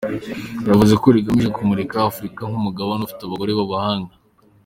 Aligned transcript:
Yavuze 0.69 0.93
ko 1.01 1.07
rigamije 1.15 1.49
kumurika 1.55 2.07
Afurika 2.11 2.41
nk’Umugabane 2.49 3.01
ufite 3.03 3.21
abagore 3.23 3.51
b’abahanga. 3.55 4.13